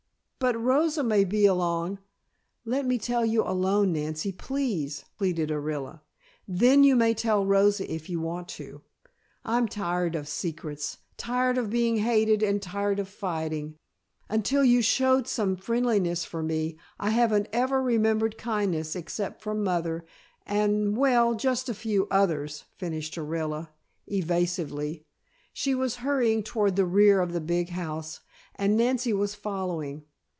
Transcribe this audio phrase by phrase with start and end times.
[0.41, 1.99] "But Rosa may be along"
[2.65, 6.01] "Let me tell you alone, Nancy, please," pleaded Orilla.
[6.47, 8.81] "Then you may tell Rosa if you want to.
[9.45, 13.77] I'm tired of secrets, tired of being hated and tired of fighting.
[14.29, 20.05] Until you showed some friendliness for me, I haven't ever remembered kindness except from mother,
[20.47, 23.69] and, well, just a few others," finished Orilla,
[24.07, 25.05] evasively.
[25.53, 28.21] She was hurrying toward the rear of the big house
[28.55, 30.03] and Nancy was following.